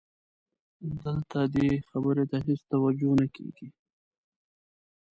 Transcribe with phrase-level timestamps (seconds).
[1.03, 3.67] دلته دې خبرې ته هېڅ توجه نه کېږي.